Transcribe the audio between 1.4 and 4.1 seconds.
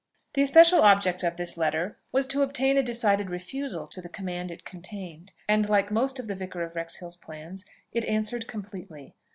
letter was to obtain a decided refusal to the